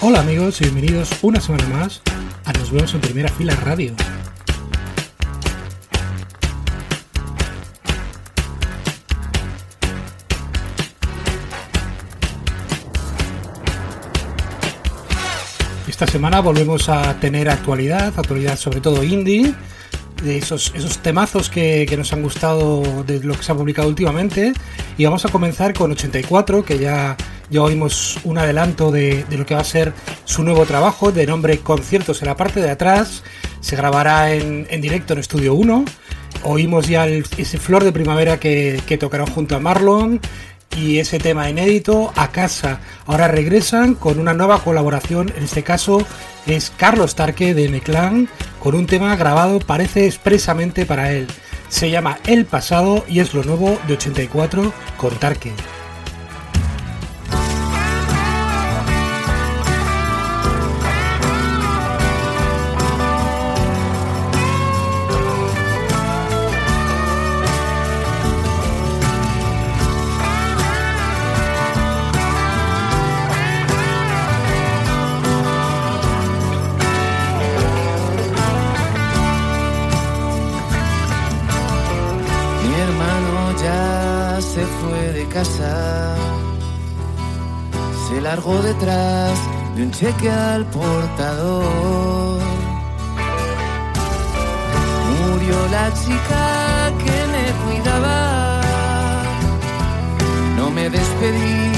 [0.00, 2.02] Hola amigos y bienvenidos una semana más
[2.44, 3.94] a Nos vemos en Primera Fila Radio.
[15.88, 19.52] Esta semana volvemos a tener actualidad, actualidad sobre todo indie,
[20.24, 23.86] de esos, esos temazos que, que nos han gustado de lo que se ha publicado
[23.88, 24.52] últimamente.
[24.98, 27.16] Y vamos a comenzar con 84, que ya,
[27.50, 29.92] ya oímos un adelanto de, de lo que va a ser
[30.24, 33.22] su nuevo trabajo, de nombre Conciertos en la parte de atrás.
[33.60, 35.84] Se grabará en, en directo en Estudio 1.
[36.42, 40.20] Oímos ya el- ese flor de primavera que, que tocaron junto a Marlon
[40.76, 42.80] y ese tema inédito a casa.
[43.06, 46.06] Ahora regresan con una nueva colaboración, en este caso
[46.46, 48.28] es Carlos Tarque de Meclán,
[48.60, 51.26] con un tema grabado parece expresamente para él.
[51.68, 55.52] Se llama El pasado y es lo nuevo de 84 con Tarque.
[84.54, 86.14] Se fue de casa,
[88.06, 89.36] se largó detrás
[89.74, 92.40] de un cheque al portador.
[95.10, 98.60] Murió la chica que me cuidaba,
[100.56, 101.72] no me despedí,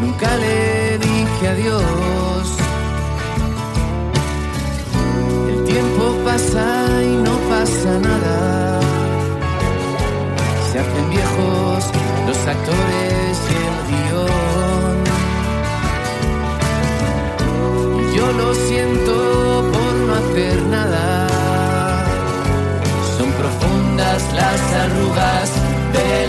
[0.00, 2.55] nunca le dije adiós.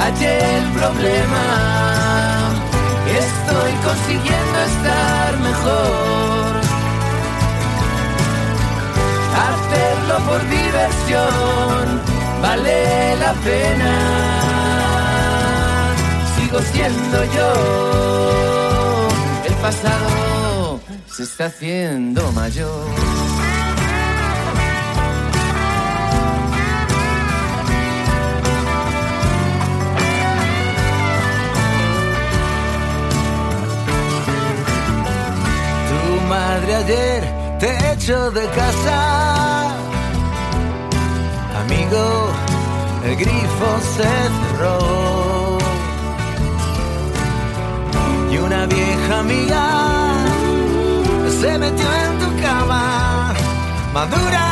[0.00, 1.44] hallé el problema.
[3.26, 6.60] Estoy consiguiendo estar mejor
[9.70, 12.00] hacerlo por diversión
[12.42, 13.92] vale la pena.
[16.36, 17.52] Sigo siendo yo,
[19.46, 20.39] el pasado
[21.12, 22.86] se está haciendo mayor.
[35.88, 37.22] Tu madre ayer
[37.58, 39.76] te echó de casa.
[41.62, 42.32] Amigo,
[43.04, 45.58] el grifo se cerró.
[48.30, 49.69] Y una vieja amiga
[51.70, 53.34] metió en tu cama.
[53.92, 54.46] Madura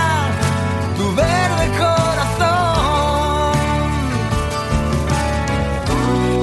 [0.97, 3.53] tu verde corazón.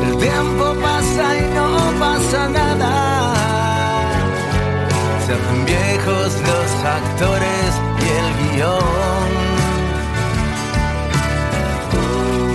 [0.08, 1.70] El tiempo pasa y no
[2.00, 2.94] pasa nada.
[5.26, 7.70] Se hacen viejos los actores
[8.04, 9.30] y el guion.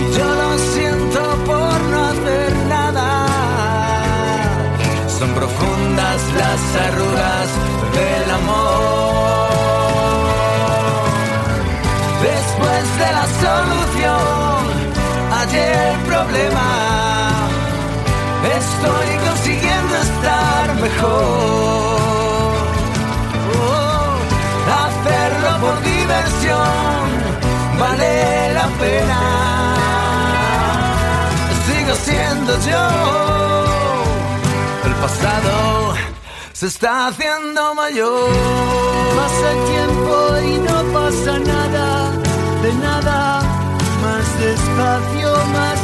[0.01, 3.07] Y yo lo siento por no hacer nada.
[5.19, 7.30] Son profundas las arrugas
[21.03, 22.55] Oh,
[24.81, 27.31] hacerlo por diversión
[27.81, 29.21] vale la pena.
[31.65, 32.85] Sigo siendo yo.
[34.87, 35.53] El pasado
[36.53, 38.29] se está haciendo mayor.
[39.17, 40.13] Pasa el tiempo
[40.49, 41.87] y no pasa nada,
[42.63, 43.41] de nada.
[44.03, 45.79] Más despacio, más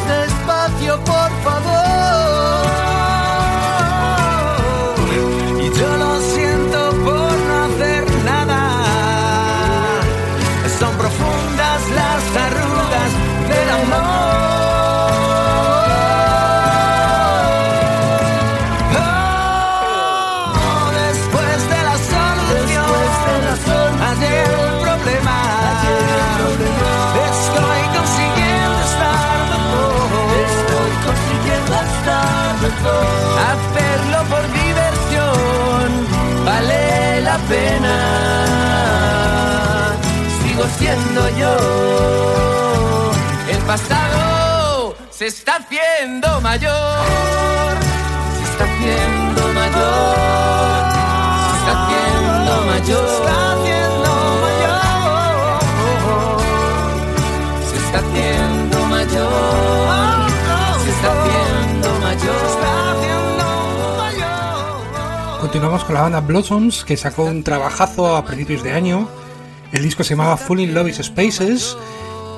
[40.87, 41.53] Sigo siendo yo.
[43.51, 44.95] El pasado.
[45.09, 47.77] Se está haciendo mayor.
[48.37, 50.85] Se está haciendo mayor.
[51.51, 53.07] Se está haciendo mayor.
[57.69, 59.29] Se está haciendo mayor.
[60.83, 62.39] Se está haciendo mayor.
[62.39, 63.47] Se está haciendo
[63.97, 65.39] mayor.
[65.41, 69.09] Continuamos con la banda Blossoms, que sacó un trabajazo a principios de año.
[69.71, 71.77] El disco se llamaba Full in Love is Spaces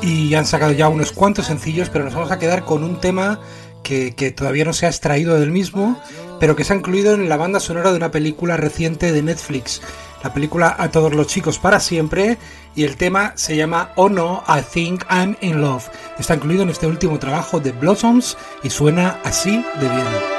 [0.02, 3.40] y han sacado ya unos cuantos sencillos, pero nos vamos a quedar con un tema
[3.84, 6.02] que, que todavía no se ha extraído del mismo,
[6.40, 9.82] pero que se ha incluido en la banda sonora de una película reciente de Netflix,
[10.24, 12.38] la película A todos los chicos para siempre,
[12.76, 15.90] y el tema se llama Oh No, I Think I'm in Love.
[16.18, 20.39] Está incluido en este último trabajo de Blossoms y suena así de bien.